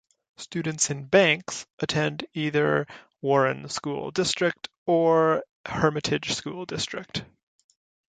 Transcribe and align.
Students 0.37 0.89
in 0.89 1.05
Banks 1.05 1.67
attend 1.77 2.25
either 2.33 2.87
Warren 3.21 3.69
School 3.69 4.09
District 4.09 4.67
or 4.87 5.43
Hermitage 5.67 6.33
School 6.33 6.65
District. 6.65 7.23